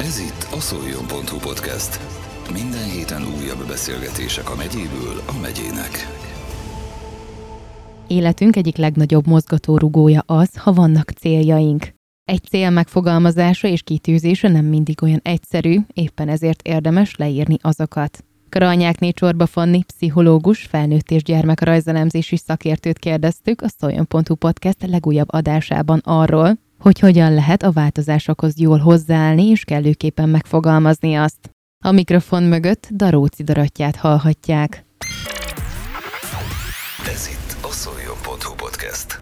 [0.00, 2.00] Ez itt a szoljon.hu podcast.
[2.52, 5.90] Minden héten újabb beszélgetések a megyéből a megyének.
[8.06, 11.88] Életünk egyik legnagyobb mozgatórugója az, ha vannak céljaink.
[12.24, 18.24] Egy cél megfogalmazása és kitűzése nem mindig olyan egyszerű, éppen ezért érdemes leírni azokat.
[18.48, 26.58] Kranyák Csorba Fanni, pszichológus, felnőtt és gyermekrajzelemzési szakértőt kérdeztük a Szoljon.hu podcast legújabb adásában arról,
[26.78, 31.50] hogy hogyan lehet a változásokhoz jól hozzáállni és kellőképpen megfogalmazni azt.
[31.84, 34.84] A mikrofon mögött Daróci Dorottyát hallhatják.
[37.06, 39.20] Ez itt a szoljon.hu podcast.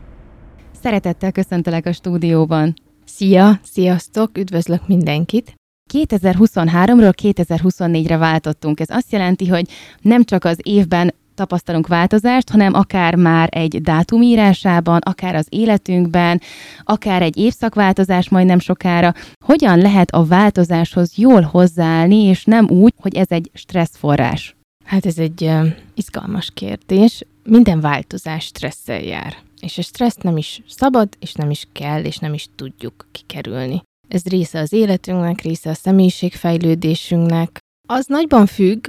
[0.83, 2.75] Szeretettel köszöntelek a stúdióban.
[3.05, 5.55] Szia, sziasztok, üdvözlök mindenkit!
[5.93, 8.81] 2023-ról 2024-re váltottunk.
[8.81, 9.69] Ez azt jelenti, hogy
[10.01, 16.41] nem csak az évben tapasztalunk változást, hanem akár már egy dátumírásában, akár az életünkben,
[16.85, 19.15] akár egy évszakváltozás majdnem sokára.
[19.45, 24.57] Hogyan lehet a változáshoz jól hozzáállni, és nem úgy, hogy ez egy stresszforrás?
[24.85, 25.51] Hát ez egy
[25.95, 27.23] izgalmas kérdés.
[27.45, 29.37] Minden változás stresszel jár.
[29.61, 33.83] És a stresszt nem is szabad, és nem is kell, és nem is tudjuk kikerülni.
[34.09, 37.59] Ez része az életünknek, része a személyiségfejlődésünknek.
[37.89, 38.87] Az nagyban függ,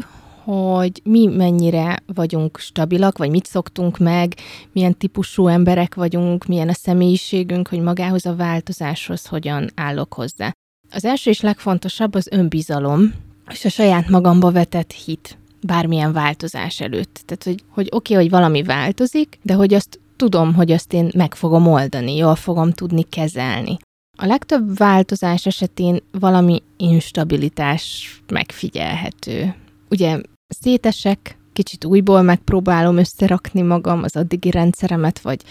[0.47, 4.33] hogy mi mennyire vagyunk stabilak, vagy mit szoktunk meg,
[4.71, 10.51] milyen típusú emberek vagyunk, milyen a személyiségünk, hogy magához a változáshoz hogyan állok hozzá.
[10.91, 13.13] Az első és legfontosabb az önbizalom,
[13.49, 17.21] és a saját magamba vetett hit bármilyen változás előtt.
[17.25, 21.11] Tehát, hogy, hogy oké, okay, hogy valami változik, de hogy azt tudom, hogy azt én
[21.15, 23.77] meg fogom oldani, jól fogom tudni kezelni.
[24.17, 29.55] A legtöbb változás esetén valami instabilitás megfigyelhető.
[29.89, 35.41] Ugye szétesek, kicsit újból megpróbálom összerakni magam, az addigi rendszeremet, vagy,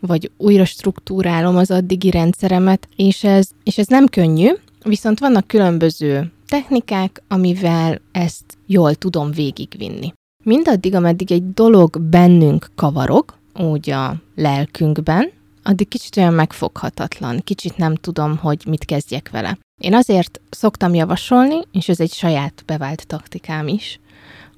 [0.00, 4.48] vagy újra struktúrálom az addigi rendszeremet, és ez, és ez nem könnyű,
[4.84, 10.12] viszont vannak különböző technikák, amivel ezt jól tudom végigvinni.
[10.44, 15.30] Mindaddig, ameddig egy dolog bennünk kavarog, úgy a lelkünkben,
[15.62, 19.58] addig kicsit olyan megfoghatatlan, kicsit nem tudom, hogy mit kezdjek vele.
[19.80, 24.00] Én azért szoktam javasolni, és ez egy saját bevált taktikám is,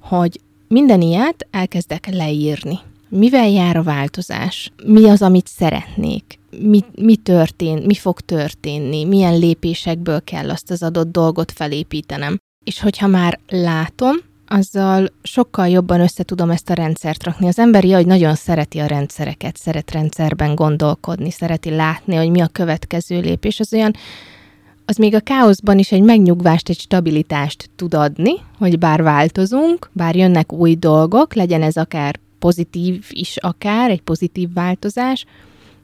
[0.01, 2.79] hogy minden ilyet elkezdek leírni.
[3.09, 4.71] Mivel jár a változás?
[4.85, 6.39] Mi az, amit szeretnék?
[6.59, 7.85] Mi, mi történt?
[7.85, 9.05] Mi fog történni?
[9.05, 12.37] Milyen lépésekből kell azt az adott dolgot felépítenem?
[12.65, 14.15] És hogyha már látom,
[14.47, 17.47] azzal sokkal jobban össze tudom ezt a rendszert rakni.
[17.47, 22.47] Az emberi agy nagyon szereti a rendszereket, szeret rendszerben gondolkodni, szereti látni, hogy mi a
[22.47, 23.59] következő lépés.
[23.59, 23.95] Az olyan
[24.91, 30.15] az még a káoszban is egy megnyugvást, egy stabilitást tud adni, hogy bár változunk, bár
[30.15, 35.25] jönnek új dolgok, legyen ez akár pozitív is akár, egy pozitív változás,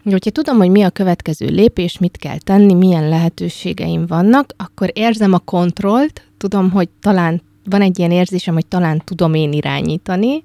[0.04, 5.34] hogyha tudom, hogy mi a következő lépés, mit kell tenni, milyen lehetőségeim vannak, akkor érzem
[5.34, 10.44] a kontrollt, tudom, hogy talán van egy ilyen érzésem, hogy talán tudom én irányítani,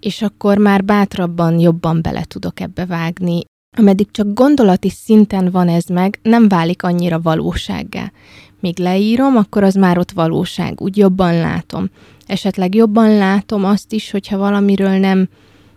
[0.00, 3.42] és akkor már bátrabban, jobban bele tudok ebbe vágni,
[3.80, 8.12] ameddig csak gondolati szinten van ez meg, nem válik annyira valósággá.
[8.60, 11.90] Míg leírom, akkor az már ott valóság, úgy jobban látom.
[12.26, 15.28] Esetleg jobban látom azt is, hogyha valamiről nem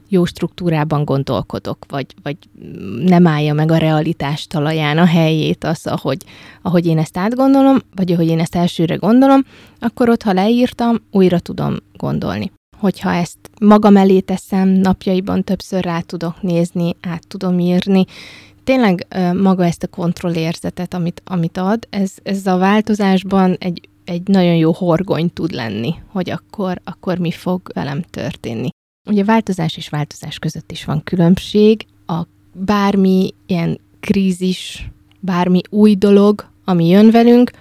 [0.07, 2.37] jó struktúrában gondolkodok, vagy, vagy
[2.99, 6.23] nem állja meg a realitás talaján a helyét az, ahogy,
[6.61, 9.45] ahogy én ezt átgondolom, vagy ahogy én ezt elsőre gondolom,
[9.79, 12.51] akkor ott, ha leírtam, újra tudom gondolni
[12.83, 18.05] hogyha ezt magam elé teszem, napjaiban többször rá tudok nézni, át tudom írni,
[18.63, 19.07] tényleg
[19.41, 24.71] maga ezt a kontrollérzetet, amit, amit ad, ez, ez a változásban egy, egy nagyon jó
[24.71, 28.69] horgony tud lenni, hogy akkor, akkor mi fog velem történni.
[29.09, 31.85] Ugye változás és változás között is van különbség.
[32.05, 32.21] A
[32.53, 34.89] bármi ilyen krízis,
[35.19, 37.51] bármi új dolog, ami jön velünk,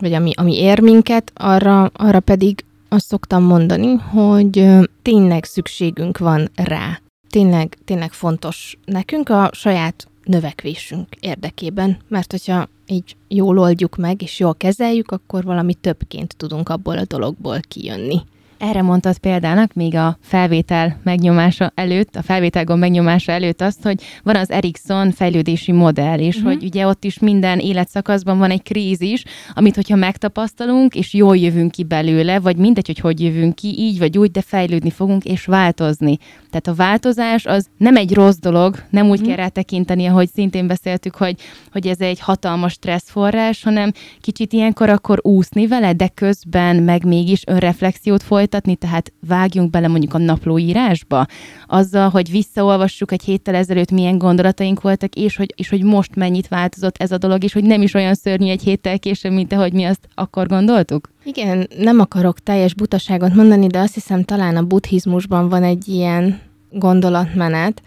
[0.00, 4.66] vagy ami, ami ér minket, arra, arra pedig azt szoktam mondani, hogy
[5.02, 7.00] tényleg szükségünk van rá.
[7.28, 14.38] Tényleg, tényleg fontos nekünk a saját növekvésünk érdekében, mert hogyha így jól oldjuk meg, és
[14.38, 18.20] jól kezeljük, akkor valami többként tudunk abból a dologból kijönni.
[18.58, 24.36] Erre mondtad példának még a felvétel megnyomása előtt, a felvételgomb megnyomása előtt azt, hogy van
[24.36, 26.52] az Erikson fejlődési modell, és uh-huh.
[26.52, 29.24] hogy ugye ott is minden életszakaszban van egy krízis,
[29.54, 33.98] amit hogyha megtapasztalunk, és jól jövünk ki belőle, vagy mindegy, hogy hogy jövünk ki, így
[33.98, 36.18] vagy úgy, de fejlődni fogunk, és változni.
[36.50, 39.26] Tehát a változás az nem egy rossz dolog, nem úgy uh-huh.
[39.26, 41.36] kell rá tekinteni, ahogy szintén beszéltük, hogy,
[41.72, 47.42] hogy ez egy hatalmas stresszforrás, hanem kicsit ilyenkor akkor úszni vele, de közben meg mégis
[47.46, 51.26] önreflexiót folytatni, folytatni, tehát vágjunk bele mondjuk a naplóírásba,
[51.66, 56.48] azzal, hogy visszaolvassuk egy héttel ezelőtt milyen gondolataink voltak, és hogy, és hogy most mennyit
[56.48, 59.72] változott ez a dolog, és hogy nem is olyan szörnyű egy héttel később, mint ahogy
[59.72, 61.10] mi azt akkor gondoltuk?
[61.24, 66.40] Igen, nem akarok teljes butaságot mondani, de azt hiszem talán a buddhizmusban van egy ilyen
[66.70, 67.82] gondolatmenet,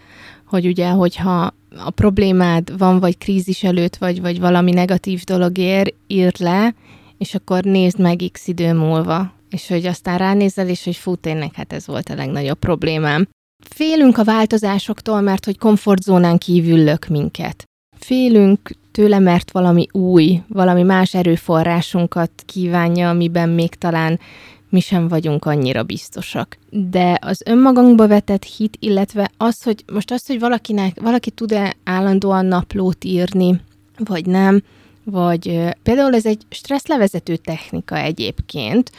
[0.46, 1.54] hogy ugye, hogyha
[1.84, 6.74] a problémád van, vagy krízis előtt, vagy, vagy valami negatív dolog ér, írd le,
[7.18, 9.41] és akkor nézd meg x idő múlva.
[9.52, 13.28] És hogy aztán ránézel, és hogy fú, tényleg, hát ez volt a legnagyobb problémám.
[13.64, 17.64] Félünk a változásoktól, mert hogy komfortzónán kívül lök minket.
[17.96, 24.20] Félünk tőle, mert valami új, valami más erőforrásunkat kívánja, amiben még talán
[24.68, 26.58] mi sem vagyunk annyira biztosak.
[26.70, 32.46] De az önmagunkba vetett hit, illetve az, hogy most az, hogy valakinek, valaki tud-e állandóan
[32.46, 33.60] naplót írni,
[33.98, 34.62] vagy nem,
[35.04, 38.90] vagy például ez egy stresszlevezető technika egyébként,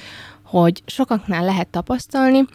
[0.54, 2.46] hogy sokaknál lehet tapasztalni,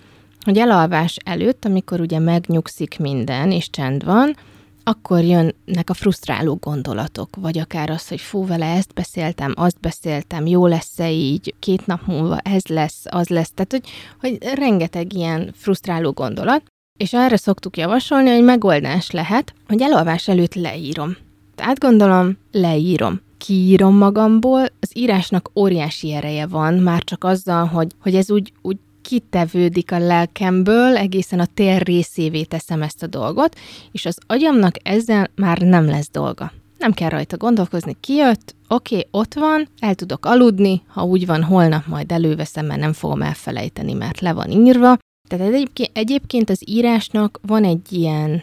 [0.44, 4.36] hogy elalvás előtt, amikor ugye megnyugszik minden, és csend van,
[4.84, 10.46] akkor jönnek a frusztráló gondolatok, vagy akár az, hogy fú, vele ezt beszéltem, azt beszéltem,
[10.46, 13.90] jó lesz-e így, két nap múlva ez lesz, az lesz, tehát hogy,
[14.20, 16.62] hogy rengeteg ilyen frusztráló gondolat,
[16.98, 21.16] és erre szoktuk javasolni, hogy megoldás lehet, hogy elalvás előtt leírom.
[21.54, 28.14] Tehát gondolom, leírom kiírom magamból, az írásnak óriási ereje van, már csak azzal, hogy, hogy
[28.14, 33.58] ez úgy, úgy kitevődik a lelkemből, egészen a tér részévé teszem ezt a dolgot,
[33.92, 36.52] és az agyamnak ezzel már nem lesz dolga.
[36.78, 41.42] Nem kell rajta gondolkozni, kijött, oké, okay, ott van, el tudok aludni, ha úgy van,
[41.42, 44.96] holnap majd előveszem, mert nem fogom elfelejteni, mert le van írva.
[45.28, 48.42] Tehát egyébként, egyébként az írásnak van egy ilyen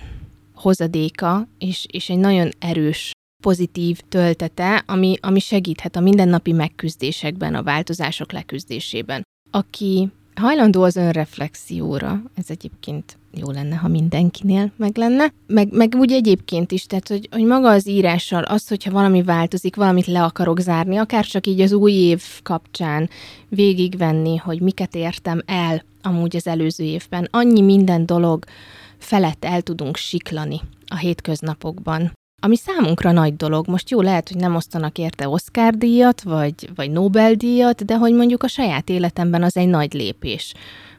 [0.56, 3.12] hozadéka, és, és egy nagyon erős
[3.46, 9.24] pozitív töltete, ami, ami segíthet a mindennapi megküzdésekben, a változások leküzdésében.
[9.52, 16.12] Aki hajlandó az önreflexióra, ez egyébként jó lenne, ha mindenkinél meg lenne, meg, meg úgy
[16.12, 20.60] egyébként is, tehát hogy, hogy maga az írással, az, hogyha valami változik, valamit le akarok
[20.60, 23.10] zárni, akár csak így az új év kapcsán
[23.50, 27.28] végigvenni, hogy miket értem el amúgy az előző évben.
[27.32, 28.46] Annyi minden dolog
[28.98, 32.12] felett el tudunk siklani a hétköznapokban
[32.46, 33.68] ami számunkra nagy dolog.
[33.68, 38.48] Most jó, lehet, hogy nem osztanak érte Oscar-díjat, vagy, vagy Nobel-díjat, de hogy mondjuk a
[38.48, 40.54] saját életemben az egy nagy lépés,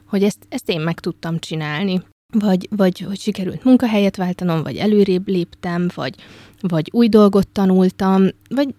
[0.07, 2.01] hogy ezt, ezt én meg tudtam csinálni.
[2.33, 6.15] Vagy, vagy hogy sikerült munkahelyet váltanom, vagy előrébb léptem, vagy,
[6.61, 8.75] vagy új dolgot tanultam, vagy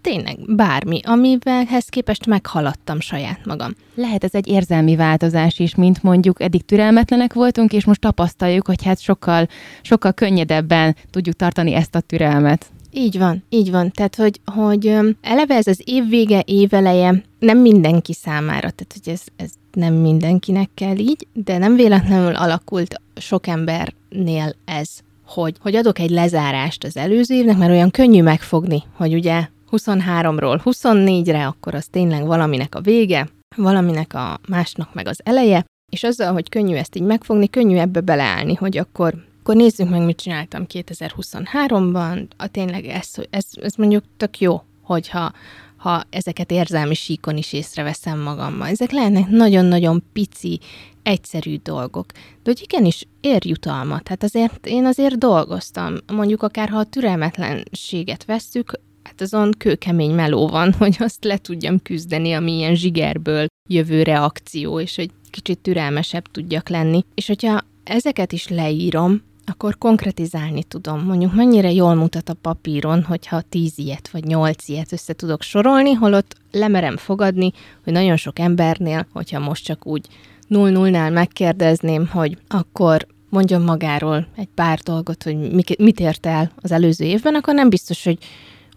[0.00, 3.74] tényleg bármi, amivelhez képest meghaladtam saját magam.
[3.94, 8.84] Lehet ez egy érzelmi változás is, mint mondjuk eddig türelmetlenek voltunk, és most tapasztaljuk, hogy
[8.84, 9.48] hát sokkal,
[9.82, 12.66] sokkal könnyedebben tudjuk tartani ezt a türelmet.
[12.92, 13.90] Így van, így van.
[13.90, 19.22] Tehát, hogy, hogy eleve ez az év vége, éveleje nem mindenki számára, tehát hogy ez,
[19.36, 24.88] ez nem mindenkinek kell így, de nem véletlenül alakult sok embernél ez,
[25.26, 30.60] hogy, hogy adok egy lezárást az előző évnek, mert olyan könnyű megfogni, hogy ugye 23-ról
[30.64, 36.32] 24-re, akkor az tényleg valaminek a vége, valaminek a másnak meg az eleje, és azzal,
[36.32, 40.64] hogy könnyű ezt így megfogni, könnyű ebbe beleállni, hogy akkor, akkor nézzük meg, mit csináltam
[40.72, 45.32] 2023-ban, a tényleg ez, ez, ez mondjuk tök jó, hogyha
[45.76, 48.68] ha ezeket érzelmi síkon is észreveszem magammal.
[48.68, 50.60] Ezek lehetnek nagyon-nagyon pici,
[51.02, 52.06] egyszerű dolgok.
[52.12, 54.08] De hogy igenis ér jutalmat.
[54.08, 55.94] Hát azért én azért dolgoztam.
[56.12, 58.72] Mondjuk akár ha a türelmetlenséget vesszük,
[59.10, 64.80] hát azon kőkemény meló van, hogy azt le tudjam küzdeni, ami ilyen zsigerből jövő reakció,
[64.80, 67.04] és hogy kicsit türelmesebb tudjak lenni.
[67.14, 71.04] És hogyha ezeket is leírom, akkor konkretizálni tudom.
[71.04, 75.92] Mondjuk mennyire jól mutat a papíron, hogyha tíz ilyet vagy nyolc ilyet össze tudok sorolni,
[75.92, 77.52] holott lemerem fogadni,
[77.84, 80.06] hogy nagyon sok embernél, hogyha most csak úgy
[80.46, 85.36] null nullnál megkérdezném, hogy akkor mondjon magáról egy pár dolgot, hogy
[85.78, 88.18] mit ért el az előző évben, akkor nem biztos, hogy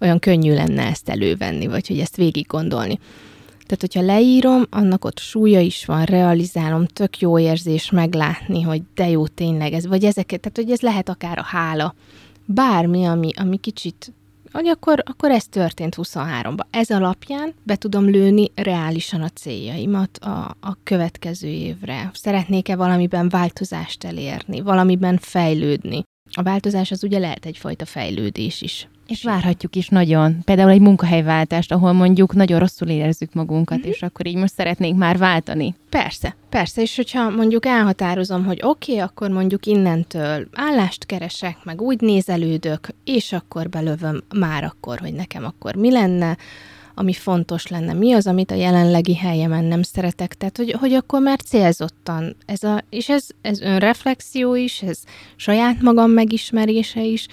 [0.01, 2.99] olyan könnyű lenne ezt elővenni, vagy hogy ezt végig gondolni.
[3.65, 9.09] Tehát, hogyha leírom, annak ott súlya is van, realizálom, tök jó érzés meglátni, hogy de
[9.09, 11.95] jó tényleg ez, vagy ezeket, tehát, hogy ez lehet akár a hála,
[12.45, 14.13] bármi, ami, ami kicsit,
[14.51, 16.65] hogy akkor, akkor ez történt 23-ban.
[16.71, 22.09] Ez alapján be tudom lőni reálisan a céljaimat a, a következő évre.
[22.13, 26.03] Szeretnék-e valamiben változást elérni, valamiben fejlődni.
[26.31, 28.87] A változás az ugye lehet egyfajta fejlődés is.
[29.07, 30.37] És várhatjuk is nagyon.
[30.45, 33.89] Például egy munkahelyváltást, ahol mondjuk nagyon rosszul érezzük magunkat, mm-hmm.
[33.89, 35.75] és akkor így most szeretnénk már váltani.
[35.89, 41.81] Persze, persze, és hogyha mondjuk elhatározom, hogy oké, okay, akkor mondjuk innentől állást keresek, meg
[41.81, 46.37] úgy nézelődök, és akkor belövöm már akkor, hogy nekem akkor mi lenne,
[46.95, 50.33] ami fontos lenne, mi az, amit a jelenlegi helyemen nem szeretek.
[50.33, 54.99] Tehát, hogy, hogy akkor már célzottan, ez a, és ez, ez önreflexió is, ez
[55.35, 57.27] saját magam megismerése is,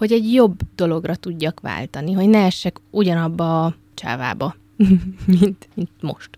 [0.00, 4.56] hogy egy jobb dologra tudjak váltani, hogy ne essek ugyanabba a csávába,
[5.40, 6.30] mint, mint most.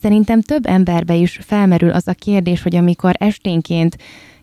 [0.00, 3.96] Szerintem több emberbe is felmerül az a kérdés, hogy amikor esténként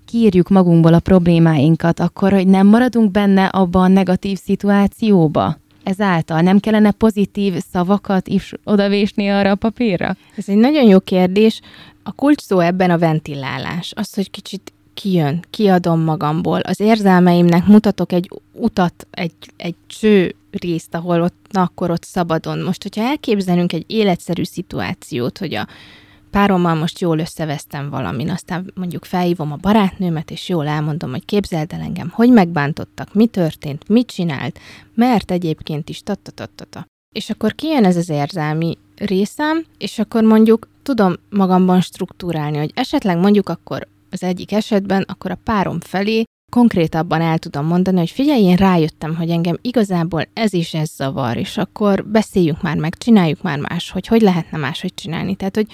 [0.05, 5.57] kiírjuk magunkból a problémáinkat, akkor hogy nem maradunk benne abban a negatív szituációba?
[5.83, 10.15] Ezáltal nem kellene pozitív szavakat is odavésni arra a papírra?
[10.35, 11.61] Ez egy nagyon jó kérdés.
[12.03, 13.91] A kulcs szó ebben a ventilálás.
[13.95, 16.59] Az, hogy kicsit kijön, kiadom magamból.
[16.59, 22.59] Az érzelmeimnek mutatok egy utat, egy, egy cső részt, ahol ott, na, akkor ott szabadon.
[22.59, 25.67] Most, hogyha elképzelünk egy életszerű szituációt, hogy a
[26.31, 31.73] párommal most jól összevesztem valamin, aztán mondjuk felhívom a barátnőmet, és jól elmondom, hogy képzeld
[31.73, 34.59] el engem, hogy megbántottak, mi történt, mit csinált,
[34.93, 36.15] mert egyébként is ta
[37.15, 43.17] És akkor kijön ez az érzelmi részem, és akkor mondjuk tudom magamban struktúrálni, hogy esetleg
[43.17, 48.43] mondjuk akkor az egyik esetben, akkor a párom felé konkrétabban el tudom mondani, hogy figyelj,
[48.43, 53.41] én rájöttem, hogy engem igazából ez is ez zavar, és akkor beszéljünk már meg, csináljuk
[53.41, 55.35] már más, hogy hogy lehetne máshogy csinálni.
[55.35, 55.67] Tehát, hogy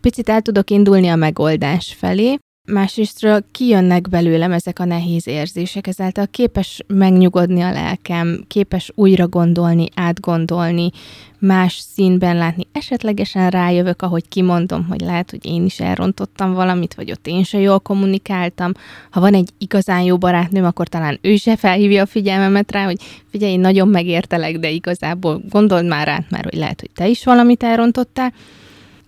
[0.00, 6.26] picit el tudok indulni a megoldás felé, másrésztről kijönnek belőlem ezek a nehéz érzések, ezáltal
[6.30, 10.90] képes megnyugodni a lelkem, képes újra gondolni, átgondolni,
[11.38, 12.66] más színben látni.
[12.72, 17.58] Esetlegesen rájövök, ahogy kimondom, hogy lehet, hogy én is elrontottam valamit, vagy ott én se
[17.58, 18.72] jól kommunikáltam.
[19.10, 23.00] Ha van egy igazán jó barátnőm, akkor talán ő se felhívja a figyelmemet rá, hogy
[23.30, 27.24] figyelj, én nagyon megértelek, de igazából gondold már át már, hogy lehet, hogy te is
[27.24, 28.32] valamit elrontottál.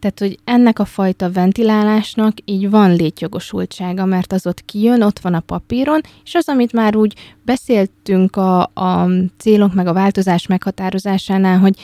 [0.03, 5.35] Tehát, hogy ennek a fajta ventilálásnak így van létjogosultsága, mert az ott kijön, ott van
[5.35, 11.59] a papíron, és az, amit már úgy beszéltünk a, a célok meg a változás meghatározásánál,
[11.59, 11.77] hogy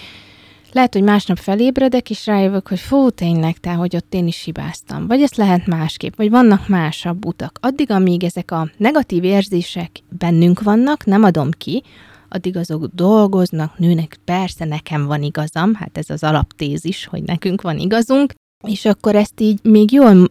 [0.72, 5.06] lehet, hogy másnap felébredek, és rájövök, hogy fú, tényleg, te, hogy ott én is hibáztam.
[5.06, 7.58] Vagy ezt lehet másképp, vagy vannak másabb utak.
[7.60, 11.82] Addig, amíg ezek a negatív érzések bennünk vannak, nem adom ki,
[12.28, 17.78] addig azok dolgoznak, nőnek, persze nekem van igazam, hát ez az alaptézis, hogy nekünk van
[17.78, 18.32] igazunk,
[18.66, 20.28] és akkor ezt így még jól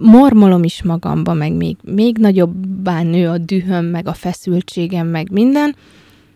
[0.00, 5.76] mormolom is magamba, meg még, még nagyobbá nő a dühöm, meg a feszültségem, meg minden,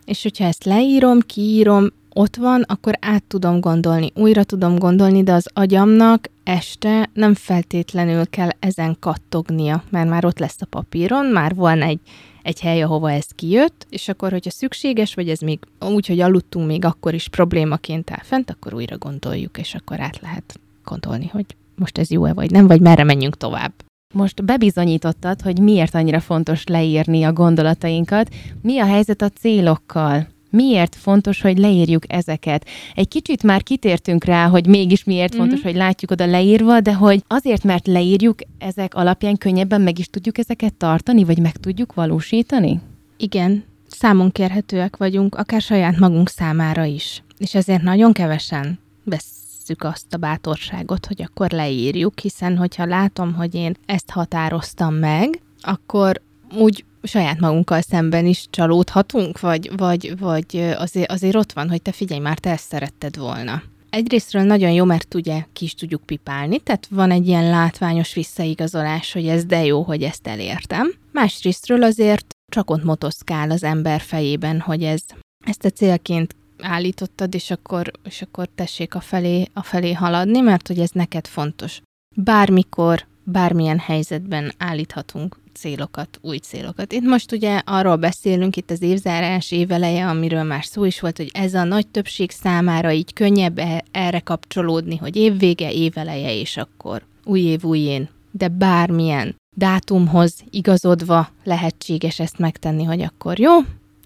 [0.05, 5.33] és hogyha ezt leírom, kiírom, ott van, akkor át tudom gondolni, újra tudom gondolni, de
[5.33, 11.55] az agyamnak este nem feltétlenül kell ezen kattognia, mert már ott lesz a papíron, már
[11.55, 12.01] van egy
[12.49, 16.67] egy hely, ahova ez kijött, és akkor, hogyha szükséges, vagy ez még úgy, hogy aludtunk
[16.67, 21.45] még akkor is problémaként áll fent, akkor újra gondoljuk, és akkor át lehet gondolni, hogy
[21.77, 23.73] most ez jó-e vagy nem, vagy merre menjünk tovább.
[24.15, 28.35] Most bebizonyítottad, hogy miért annyira fontos leírni a gondolatainkat.
[28.63, 30.27] Mi a helyzet a célokkal?
[30.51, 32.67] Miért fontos, hogy leírjuk ezeket?
[32.95, 35.41] Egy kicsit már kitértünk rá, hogy mégis miért mm-hmm.
[35.41, 40.07] fontos, hogy látjuk oda leírva, de hogy azért, mert leírjuk, ezek alapján könnyebben meg is
[40.07, 42.81] tudjuk ezeket tartani, vagy meg tudjuk valósítani?
[43.17, 47.23] Igen, számon kérhetőek vagyunk, akár saját magunk számára is.
[47.39, 53.55] És ezért nagyon kevesen vesszük azt a bátorságot, hogy akkor leírjuk, hiszen hogyha látom, hogy
[53.55, 56.21] én ezt határoztam meg, akkor
[56.59, 61.93] úgy saját magunkkal szemben is csalódhatunk, vagy, vagy, vagy azért, azért ott van, hogy te
[61.93, 63.63] figyelj már, te ezt szeretted volna.
[63.91, 69.13] Egyrésztről nagyon jó, mert ugye ki is tudjuk pipálni, tehát van egy ilyen látványos visszaigazolás,
[69.13, 70.95] hogy ez de jó, hogy ezt elértem.
[71.13, 75.03] Másrésztről azért csak ott motoszkál az ember fejében, hogy ez,
[75.47, 80.67] ezt a célként állítottad, és akkor, és akkor tessék a felé, a felé haladni, mert
[80.67, 81.81] hogy ez neked fontos.
[82.17, 86.93] Bármikor, bármilyen helyzetben állíthatunk célokat, új célokat.
[86.93, 91.31] Itt most ugye arról beszélünk, itt az évzárás éveleje, amiről már szó is volt, hogy
[91.33, 97.03] ez a nagy többség számára így könnyebb e- erre kapcsolódni, hogy évvége, éveleje, és akkor
[97.25, 98.09] új év, új én.
[98.31, 103.53] De bármilyen dátumhoz igazodva lehetséges ezt megtenni, hogy akkor jó,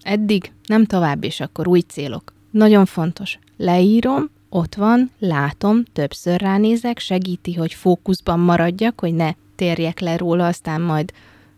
[0.01, 2.33] eddig, nem tovább, és akkor új célok.
[2.51, 3.39] Nagyon fontos.
[3.57, 10.47] Leírom, ott van, látom, többször ránézek, segíti, hogy fókuszban maradjak, hogy ne térjek le róla,
[10.47, 11.11] aztán majd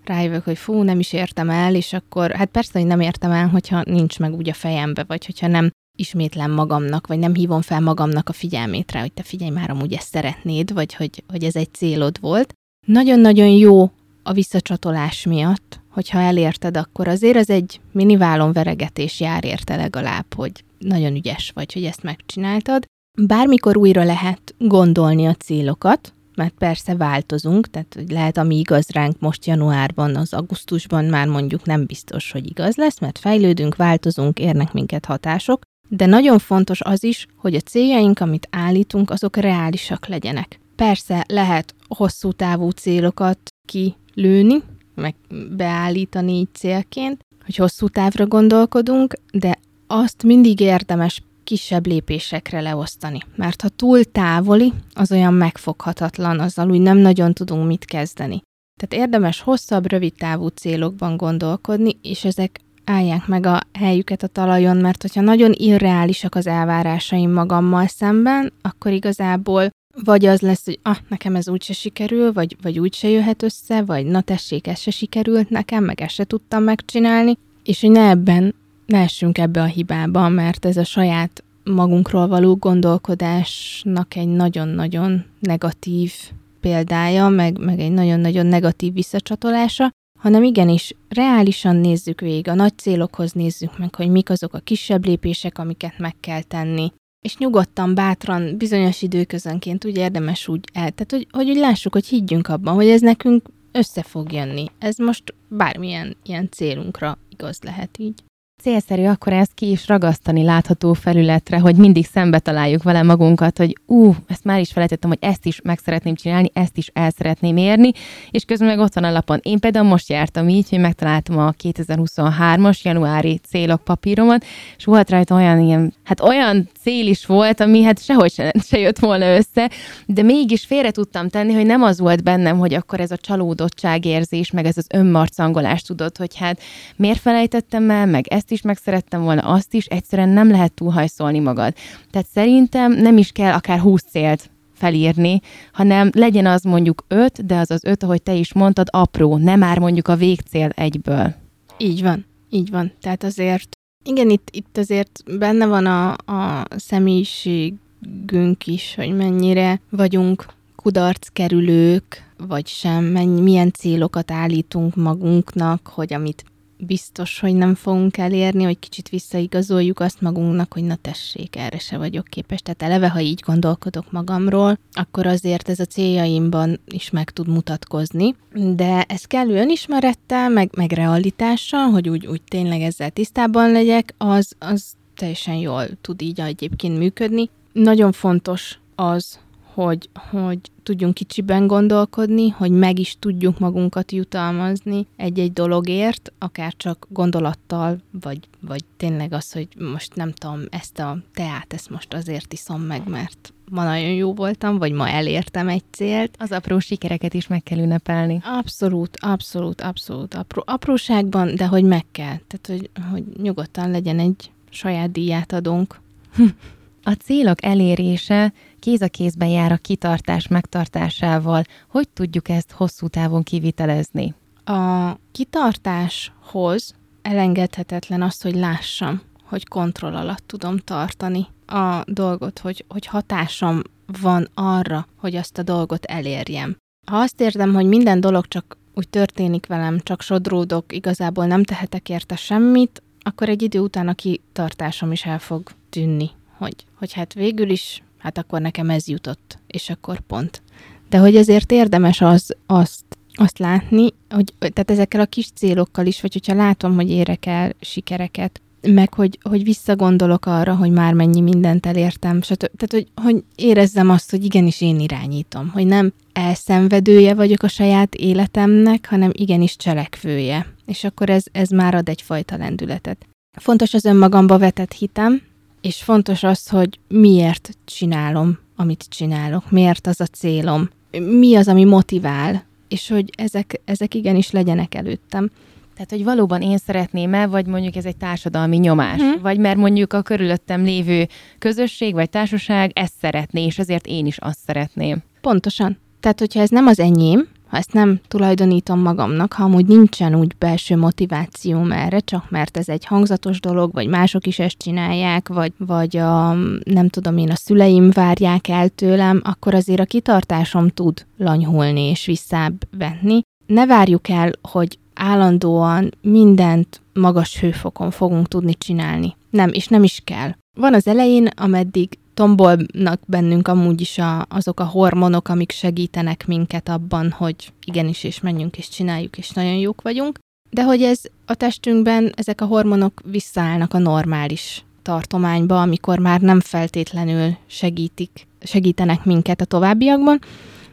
[0.08, 3.48] rájövök, hogy fú, nem is értem el, és akkor, hát persze, hogy nem értem el,
[3.48, 7.80] hogyha nincs meg úgy a fejembe, vagy hogyha nem ismétlem magamnak, vagy nem hívom fel
[7.80, 11.56] magamnak a figyelmét rá, hogy te figyelj már, amúgy ezt szeretnéd, vagy hogy, hogy ez
[11.56, 12.54] egy célod volt.
[12.88, 13.92] Nagyon-nagyon jó
[14.24, 20.52] a visszacsatolás miatt, hogyha elérted, akkor azért az egy mini veregetés jár érte legalább, hogy
[20.78, 22.86] nagyon ügyes vagy, hogy ezt megcsináltad.
[23.22, 29.46] Bármikor újra lehet gondolni a célokat, mert persze változunk, tehát lehet, ami igaz ránk most
[29.46, 35.06] januárban, az augusztusban már mondjuk nem biztos, hogy igaz lesz, mert fejlődünk, változunk, érnek minket
[35.06, 35.63] hatások.
[35.89, 40.60] de nagyon fontos az is, hogy a céljaink, amit állítunk, azok reálisak legyenek.
[40.75, 44.63] Persze lehet hosszú távú célokat kilőni,
[44.96, 45.15] meg
[45.56, 53.20] beállítani így célként, hogy hosszú távra gondolkodunk, de azt mindig érdemes kisebb lépésekre leosztani.
[53.36, 58.42] Mert ha túl távoli, az olyan megfoghatatlan, azzal úgy nem nagyon tudunk mit kezdeni.
[58.80, 64.78] Tehát érdemes hosszabb, rövid távú célokban gondolkodni, és ezek állják meg a helyüket a talajon,
[64.78, 69.70] mert hogyha nagyon irreálisak az elvárásaim magammal szemben, akkor igazából
[70.04, 74.06] vagy az lesz, hogy ah, nekem ez úgyse sikerül, vagy, vagy úgyse jöhet össze, vagy
[74.06, 78.56] na tessék, ez se sikerült nekem, meg ezt se tudtam megcsinálni, és hogy ne ebben,
[78.86, 86.13] ne essünk ebbe a hibába, mert ez a saját magunkról való gondolkodásnak egy nagyon-nagyon negatív
[86.60, 89.89] példája, meg, meg egy nagyon-nagyon negatív visszacsatolása,
[90.20, 95.06] hanem igenis reálisan nézzük végig, a nagy célokhoz nézzük meg, hogy mik azok a kisebb
[95.06, 96.92] lépések, amiket meg kell tenni,
[97.25, 102.06] és nyugodtan, bátran, bizonyos időközönként úgy érdemes úgy el, tehát hogy, hogy úgy lássuk, hogy
[102.06, 104.65] higgyünk abban, hogy ez nekünk össze fog jönni.
[104.80, 108.24] Ez most bármilyen ilyen célunkra igaz lehet így
[108.62, 113.78] célszerű akkor ezt ki is ragasztani látható felületre, hogy mindig szembe találjuk vele magunkat, hogy
[113.86, 117.58] ú, ezt már is felejtettem, hogy ezt is meg szeretném csinálni, ezt is el szeretném
[117.58, 117.92] érni,
[118.32, 119.40] és közben meg ott van a lapon.
[119.44, 124.46] Én például most jártam így, hogy megtaláltam a 2023-as januári célok papíromat,
[124.78, 128.80] és volt rajta olyan ilyen, hát olyan cél is volt, ami hát sehogy se, se
[128.80, 129.72] jött volna össze,
[130.06, 134.52] de mégis félre tudtam tenni, hogy nem az volt bennem, hogy akkor ez a csalódottságérzés,
[134.52, 136.62] meg ez az önmarcangolás tudod, hogy hát
[136.96, 141.40] miért felejtettem el, meg ezt is meg szerettem volna, azt is, egyszerűen nem lehet túlhajszolni
[141.40, 141.74] magad.
[142.12, 147.58] Tehát szerintem nem is kell akár 20 célt felírni, hanem legyen az mondjuk öt, de
[147.58, 151.34] az az öt, ahogy te is mondtad, apró, nem már mondjuk a végcél egyből.
[151.78, 152.92] Így van, így van.
[153.02, 153.70] Tehát azért,
[154.04, 162.68] igen, itt, itt azért benne van a, a személyiségünk is, hogy mennyire vagyunk kudarckerülők, vagy
[162.68, 166.44] sem, mennyi, milyen célokat állítunk magunknak, hogy amit
[166.86, 171.98] biztos, hogy nem fogunk elérni, hogy kicsit visszaigazoljuk azt magunknak, hogy na tessék, erre se
[171.98, 172.60] vagyok képes.
[172.60, 178.36] Tehát eleve, ha így gondolkodok magamról, akkor azért ez a céljaimban is meg tud mutatkozni.
[178.54, 184.54] De ez kell önismerettel, meg, meg realitással, hogy úgy, úgy tényleg ezzel tisztában legyek, az,
[184.60, 187.50] az teljesen jól tud így egyébként működni.
[187.74, 189.39] Nagyon fontos az,
[189.76, 197.08] hogy, hogy tudjunk kicsiben gondolkodni, hogy meg is tudjuk magunkat jutalmazni egy-egy dologért, akár csak
[197.10, 202.54] gondolattal, vagy, vagy tényleg az, hogy most nem tudom, ezt a teát, ezt most azért
[202.54, 206.36] iszom meg, mert ma nagyon jó voltam, vagy ma elértem egy célt.
[206.40, 208.42] Az apró sikereket is meg kell ünnepelni.
[208.44, 212.38] Abszolút, abszolút, abszolút apró, apróságban, de hogy meg kell.
[212.48, 216.00] Tehát, hogy, hogy nyugodtan legyen egy saját díját adunk.
[217.08, 221.63] A célok elérése kéz a kézben jár a kitartás megtartásával.
[221.89, 224.34] Hogy tudjuk ezt hosszú távon kivitelezni?
[224.63, 233.06] A kitartáshoz elengedhetetlen az, hogy lássam, hogy kontroll alatt tudom tartani a dolgot, hogy, hogy
[233.06, 233.82] hatásom
[234.22, 236.78] van arra, hogy azt a dolgot elérjem.
[237.12, 242.10] Ha azt érzem, hogy minden dolog csak úgy történik velem, csak sodródok, igazából nem tehetek
[242.10, 247.34] érte semmit, akkor egy idő után a kitartásom is el fog tűnni hogy, hogy hát
[247.34, 250.62] végül is, hát akkor nekem ez jutott, és akkor pont.
[251.10, 256.22] De hogy ezért érdemes az, azt, azt látni, hogy tehát ezekkel a kis célokkal is,
[256.22, 261.41] vagy hogyha látom, hogy érek el sikereket, meg hogy, hogy visszagondolok arra, hogy már mennyi
[261.41, 262.70] mindent elértem, stb.
[262.78, 268.15] Tehát, hogy, hogy érezzem azt, hogy igenis én irányítom, hogy nem elszenvedője vagyok a saját
[268.15, 270.74] életemnek, hanem igenis cselekvője.
[270.86, 273.26] És akkor ez, ez már ad egyfajta lendületet.
[273.58, 275.41] Fontos az önmagamba vetett hitem,
[275.86, 281.84] és fontos az, hogy miért csinálom, amit csinálok, miért az a célom, mi az, ami
[281.84, 285.50] motivál, és hogy ezek, ezek igenis legyenek előttem.
[285.93, 289.41] Tehát, hogy valóban én szeretném-e, vagy mondjuk ez egy társadalmi nyomás, hmm.
[289.41, 291.28] vagy mert mondjuk a körülöttem lévő
[291.60, 295.24] közösség vagy társaság ezt szeretné, és ezért én is azt szeretném.
[295.41, 295.98] Pontosan.
[296.19, 300.56] Tehát, hogyha ez nem az enyém, ha ezt nem tulajdonítom magamnak, ha amúgy nincsen úgy
[300.58, 305.74] belső motivációm erre, csak mert ez egy hangzatos dolog, vagy mások is ezt csinálják, vagy,
[305.78, 311.26] vagy a, nem tudom én, a szüleim várják el tőlem, akkor azért a kitartásom tud
[311.38, 313.42] lanyhulni és visszább venni.
[313.66, 319.36] Ne várjuk el, hogy állandóan mindent magas hőfokon fogunk tudni csinálni.
[319.50, 320.52] Nem, és nem is kell.
[320.78, 326.89] Van az elején, ameddig tombolnak bennünk amúgy is a, azok a hormonok, amik segítenek minket
[326.89, 330.39] abban, hogy igenis, és menjünk, és csináljuk, és nagyon jók vagyunk.
[330.69, 336.60] De hogy ez a testünkben, ezek a hormonok visszaállnak a normális tartományba, amikor már nem
[336.60, 340.39] feltétlenül segítik, segítenek minket a továbbiakban,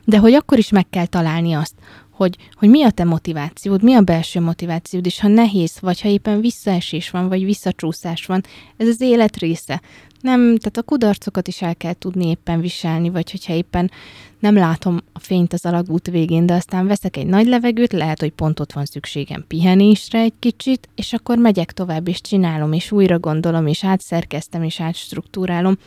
[0.05, 1.74] de hogy akkor is meg kell találni azt,
[2.12, 6.09] hogy, hogy mi a te motivációd, mi a belső motivációd, és ha nehéz, vagy ha
[6.09, 8.42] éppen visszaesés van, vagy visszacsúszás van,
[8.77, 9.81] ez az élet része.
[10.20, 13.90] Nem, tehát a kudarcokat is el kell tudni éppen viselni, vagy hogyha éppen
[14.38, 18.31] nem látom a fényt az alagút végén, de aztán veszek egy nagy levegőt, lehet, hogy
[18.31, 23.18] pont ott van szükségem pihenésre egy kicsit, és akkor megyek tovább, és csinálom, és újra
[23.18, 25.79] gondolom, és átszerkeztem, és átstruktúrálom.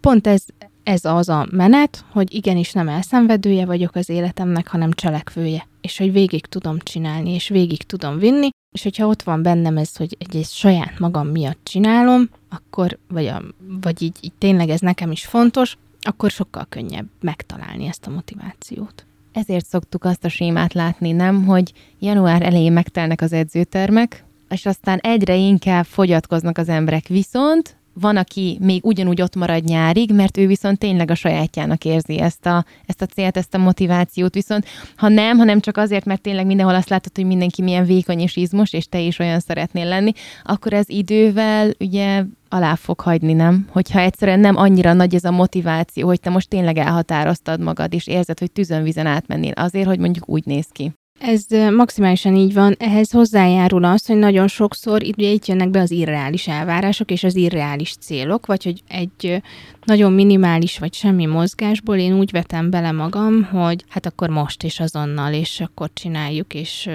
[0.00, 0.44] Pont ez,
[0.86, 6.12] ez az a menet, hogy igenis nem elszenvedője vagyok az életemnek, hanem cselekvője, és hogy
[6.12, 10.36] végig tudom csinálni, és végig tudom vinni, és hogyha ott van bennem ez, hogy egy,
[10.36, 13.42] egy saját magam miatt csinálom, akkor, vagy, a,
[13.82, 19.06] vagy így, így tényleg ez nekem is fontos, akkor sokkal könnyebb megtalálni ezt a motivációt.
[19.32, 24.98] Ezért szoktuk azt a sémát látni, nem, hogy január elején megtelnek az edzőtermek, és aztán
[24.98, 27.06] egyre inkább fogyatkoznak az emberek.
[27.06, 32.20] Viszont van, aki még ugyanúgy ott marad nyárig, mert ő viszont tényleg a sajátjának érzi
[32.20, 34.34] ezt a, ezt a célt, ezt a motivációt.
[34.34, 38.20] Viszont ha nem, hanem csak azért, mert tényleg mindenhol azt látod, hogy mindenki milyen vékony
[38.20, 40.12] és izmos, és te is olyan szeretnél lenni,
[40.44, 43.66] akkor ez idővel ugye alá fog hagyni, nem?
[43.70, 48.06] Hogyha egyszerűen nem annyira nagy ez a motiváció, hogy te most tényleg elhatároztad magad, és
[48.06, 50.92] érzed, hogy tűzön vizen átmennél azért, hogy mondjuk úgy néz ki.
[51.18, 52.74] Ez maximálisan így van.
[52.78, 57.94] Ehhez hozzájárul az, hogy nagyon sokszor itt jönnek be az irreális elvárások és az irreális
[58.00, 59.42] célok, vagy hogy egy
[59.84, 64.80] nagyon minimális vagy semmi mozgásból én úgy vetem bele magam, hogy hát akkor most és
[64.80, 66.90] azonnal, és akkor csináljuk, és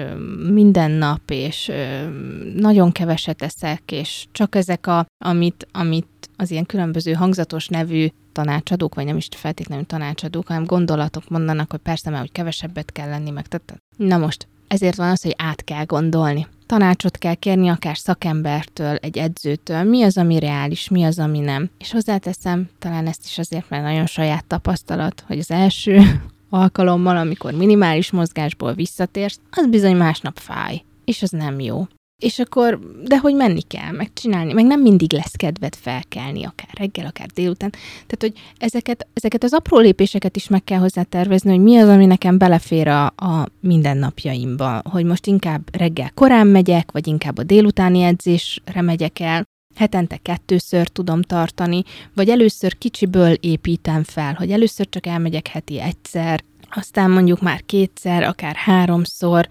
[0.50, 1.70] minden nap, és
[2.56, 6.06] nagyon keveset eszek, és csak ezek a, amit, amit
[6.36, 11.80] az ilyen különböző hangzatos nevű tanácsadók, vagy nem is feltétlenül tanácsadók, hanem gondolatok mondanak, hogy
[11.80, 13.82] persze, mert hogy kevesebbet kell lenni, meg tehát.
[13.96, 16.46] Na most, ezért van az, hogy át kell gondolni.
[16.66, 21.70] Tanácsot kell kérni akár szakembertől, egy edzőtől, mi az, ami reális, mi az, ami nem.
[21.78, 26.00] És hozzáteszem, talán ezt is azért, mert nagyon saját tapasztalat, hogy az első
[26.50, 31.86] alkalommal, amikor minimális mozgásból visszatérsz, az bizony másnap fáj, és az nem jó
[32.22, 36.70] és akkor, de hogy menni kell, meg csinálni, meg nem mindig lesz kedved felkelni, akár
[36.78, 37.70] reggel, akár délután.
[38.06, 41.88] Tehát, hogy ezeket, ezeket az apró lépéseket is meg kell hozzá tervezni, hogy mi az,
[41.88, 47.42] ami nekem belefér a, a mindennapjaimba, hogy most inkább reggel korán megyek, vagy inkább a
[47.42, 51.82] délutáni edzésre megyek el, hetente kettőször tudom tartani,
[52.14, 58.22] vagy először kicsiből építem fel, hogy először csak elmegyek heti egyszer, aztán mondjuk már kétszer,
[58.22, 59.48] akár háromszor,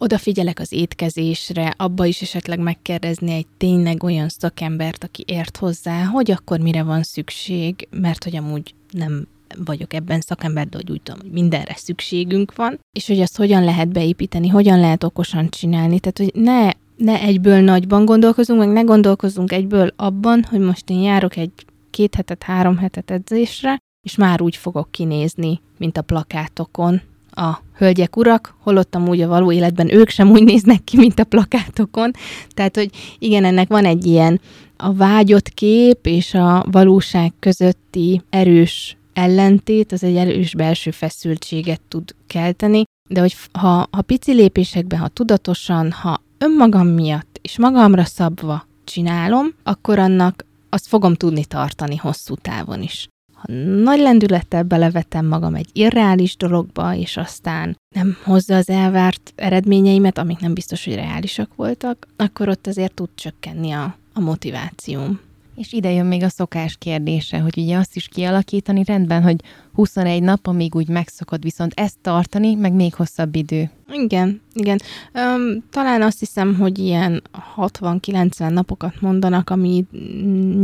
[0.00, 6.30] odafigyelek az étkezésre, abba is esetleg megkérdezni egy tényleg olyan szakembert, aki ért hozzá, hogy
[6.30, 9.26] akkor mire van szükség, mert hogy amúgy nem
[9.64, 13.64] vagyok ebben szakember, de hogy úgy tudom, hogy mindenre szükségünk van, és hogy azt hogyan
[13.64, 18.80] lehet beépíteni, hogyan lehet okosan csinálni, tehát hogy ne, ne egyből nagyban gondolkozunk, meg ne
[18.80, 21.52] gondolkozunk egyből abban, hogy most én járok egy
[21.90, 28.16] két hetet, három hetet edzésre, és már úgy fogok kinézni, mint a plakátokon, a hölgyek,
[28.16, 32.10] urak, holott amúgy a való életben ők sem úgy néznek ki, mint a plakátokon.
[32.54, 34.40] Tehát, hogy igen, ennek van egy ilyen
[34.76, 42.14] a vágyott kép és a valóság közötti erős ellentét, az egy erős belső feszültséget tud
[42.26, 48.66] kelteni, de hogy ha, ha pici lépésekben, ha tudatosan, ha önmagam miatt és magamra szabva
[48.84, 53.08] csinálom, akkor annak azt fogom tudni tartani hosszú távon is
[53.40, 60.18] ha nagy lendülettel belevetem magam egy irreális dologba, és aztán nem hozza az elvárt eredményeimet,
[60.18, 65.20] amik nem biztos, hogy reálisak voltak, akkor ott azért tud csökkenni a, a motivációm.
[65.56, 69.40] És ide jön még a szokás kérdése, hogy ugye azt is kialakítani rendben, hogy
[69.72, 73.70] 21 nap, amíg úgy megszokod, viszont ezt tartani, meg még hosszabb idő.
[73.92, 74.78] Igen, igen.
[75.14, 77.22] Um, talán azt hiszem, hogy ilyen
[77.56, 79.84] 60-90 napokat mondanak, ami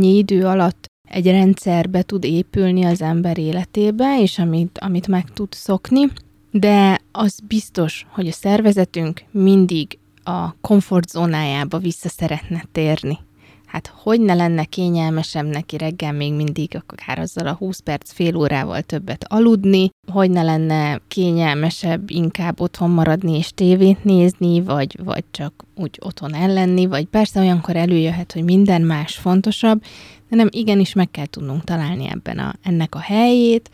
[0.01, 6.11] idő alatt egy rendszerbe tud épülni az ember életébe, és amit, amit meg tud szokni,
[6.51, 13.17] de az biztos, hogy a szervezetünk mindig a komfortzónájába vissza szeretne térni.
[13.67, 18.35] Hát hogy ne lenne kényelmesebb neki reggel még mindig akár azzal a 20 perc, fél
[18.35, 25.23] órával többet aludni, hogy ne lenne kényelmesebb inkább otthon maradni és tévét nézni, vagy, vagy
[25.31, 29.83] csak úgy otthon ellenni, vagy persze olyankor előjöhet, hogy minden más fontosabb,
[30.29, 33.69] de nem igenis meg kell tudnunk találni ebben a, ennek a helyét,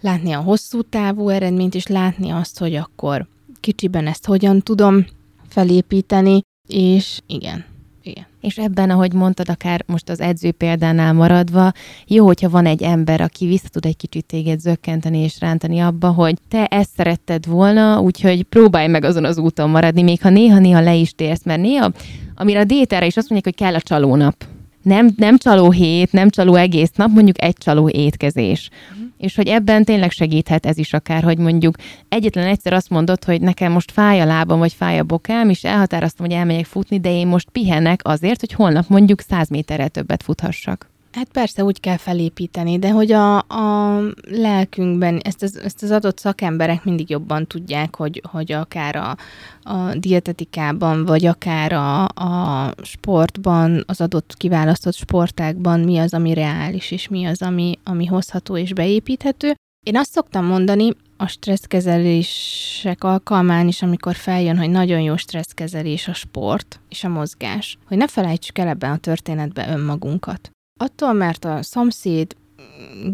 [0.00, 3.26] látni a hosszú távú eredményt, és látni azt, hogy akkor
[3.60, 5.06] kicsiben ezt hogyan tudom
[5.48, 7.64] felépíteni, és igen,
[8.02, 8.26] igen.
[8.40, 11.72] És ebben, ahogy mondtad, akár most az edző példánál maradva,
[12.06, 16.10] jó, hogyha van egy ember, aki vissza tud egy kicsit téged zökkenteni és rántani abba,
[16.10, 20.80] hogy te ezt szeretted volna, úgyhogy próbálj meg azon az úton maradni, még ha néha-néha
[20.80, 21.92] le is térsz, mert néha,
[22.34, 24.46] amire a détára is azt mondják, hogy kell a csalónap.
[24.82, 28.68] Nem, nem csaló hét, nem csaló egész nap, mondjuk egy csaló étkezés.
[28.92, 29.06] Uh-huh.
[29.18, 31.74] És hogy ebben tényleg segíthet ez is akár, hogy mondjuk
[32.08, 35.64] egyetlen egyszer azt mondod, hogy nekem most fáj a lábam, vagy fáj a bokám, és
[35.64, 40.22] elhatároztam, hogy elmegyek futni, de én most pihenek azért, hogy holnap mondjuk 100 méterrel többet
[40.22, 40.90] futhassak.
[41.12, 46.18] Hát persze úgy kell felépíteni, de hogy a, a lelkünkben ezt az, ezt az adott
[46.18, 49.16] szakemberek mindig jobban tudják, hogy, hogy akár a,
[49.62, 56.90] a dietetikában, vagy akár a, a sportban, az adott kiválasztott sportákban mi az, ami reális,
[56.90, 59.54] és mi az, ami, ami hozható és beépíthető.
[59.86, 66.12] Én azt szoktam mondani, a stresszkezelések alkalmán is, amikor feljön, hogy nagyon jó stresszkezelés a
[66.12, 70.50] sport és a mozgás, hogy ne felejtsük el ebben a történetben önmagunkat.
[70.80, 72.36] Attól, mert a szomszéd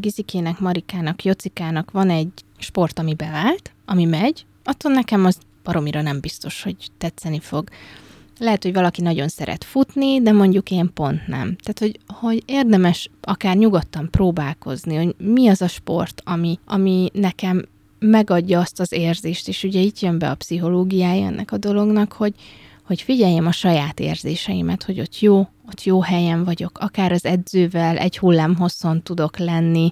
[0.01, 6.21] Gizikének, Marikának, Jocikának van egy sport, ami bevált, ami megy, attól nekem az baromira nem
[6.21, 7.69] biztos, hogy tetszeni fog.
[8.39, 11.57] Lehet, hogy valaki nagyon szeret futni, de mondjuk én pont nem.
[11.57, 17.65] Tehát, hogy, hogy érdemes akár nyugodtan próbálkozni, hogy mi az a sport, ami, ami nekem
[17.99, 22.35] megadja azt az érzést, és ugye itt jön be a pszichológiája ennek a dolognak, hogy,
[22.83, 27.97] hogy figyeljem a saját érzéseimet, hogy ott jó, ott jó helyen vagyok, akár az edzővel
[27.97, 29.91] egy hullám hosszon tudok lenni,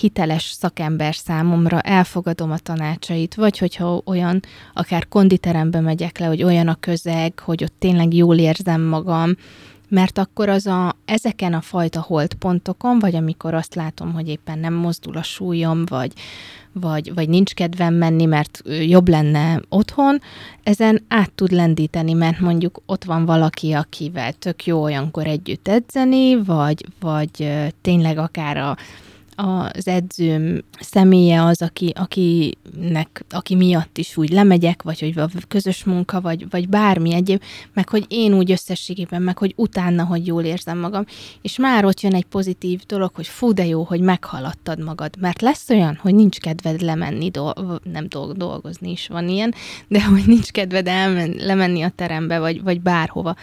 [0.00, 4.40] hiteles szakember számomra, elfogadom a tanácsait, vagy hogyha olyan,
[4.72, 9.36] akár konditerembe megyek le, hogy olyan a közeg, hogy ott tényleg jól érzem magam,
[9.88, 14.74] mert akkor az a, ezeken a fajta holdpontokon, vagy amikor azt látom, hogy éppen nem
[14.74, 16.12] mozdul a súlyom, vagy,
[16.72, 20.20] vagy, vagy nincs kedvem menni, mert jobb lenne otthon,
[20.62, 26.42] ezen át tud lendíteni, mert mondjuk ott van valaki, akivel tök jó olyankor együtt edzeni,
[26.42, 28.76] vagy, vagy tényleg akár a
[29.38, 35.84] az edzőm személye az, aki, akinek, aki miatt is úgy lemegyek, vagy hogy a közös
[35.84, 40.42] munka, vagy, vagy bármi egyéb, meg hogy én úgy összességében, meg hogy utána, hogy jól
[40.42, 41.04] érzem magam,
[41.42, 45.40] és már ott jön egy pozitív dolog, hogy fú, de jó, hogy meghaladtad magad, mert
[45.40, 49.54] lesz olyan, hogy nincs kedved lemenni, do- nem dolg- dolgozni is van ilyen,
[49.88, 53.36] de hogy nincs kedved elmen- lemenni a terembe, vagy, vagy bárhova.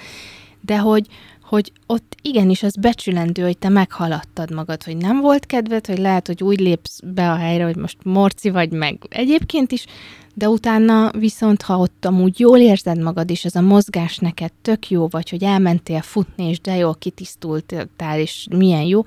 [0.62, 1.08] De hogy,
[1.46, 6.28] hogy ott igenis az becsülendő, hogy te meghaladtad magad, hogy nem volt kedved, hogy lehet,
[6.28, 9.86] hogy úgy lépsz be a helyre, hogy most morci vagy meg egyébként is,
[10.34, 14.90] de utána viszont, ha ott amúgy jól érzed magad, és ez a mozgás neked tök
[14.90, 19.06] jó, vagy hogy elmentél futni, és de jól kitisztultál, és milyen jó,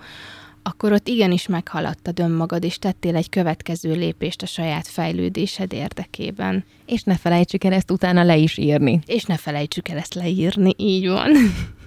[0.63, 6.65] akkor ott igenis meghaladtad önmagad, és tettél egy következő lépést a saját fejlődésed érdekében.
[6.87, 9.01] És ne felejtsük el ezt utána le is írni.
[9.07, 11.31] És ne felejtsük el ezt leírni, így van.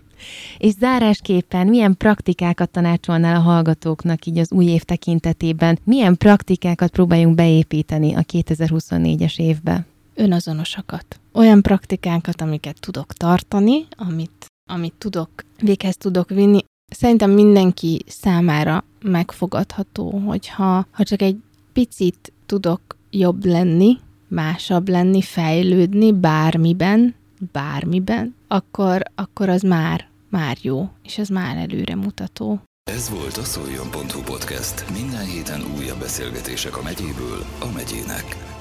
[0.58, 5.80] És zárásképpen milyen praktikákat tanácsolnál a hallgatóknak így az új év tekintetében?
[5.84, 9.86] Milyen praktikákat próbáljunk beépíteni a 2024-es évbe?
[10.16, 11.20] Önazonosakat.
[11.34, 15.30] Olyan praktikákat, amiket tudok tartani, amit, amit tudok,
[15.62, 16.60] véghez tudok vinni.
[16.88, 21.38] Szerintem mindenki számára megfogadható, hogyha ha csak egy
[21.74, 27.16] picit tudok jobb lenni, másabb lenni, fejlődni bármiben,
[27.52, 32.62] bármiben, akkor, akkor az már már jó, és ez már előre mutató.
[32.92, 34.90] Ez volt a szoljon.hu podcast.
[34.92, 38.60] Minden héten újabb beszélgetések a megyéből a megyének.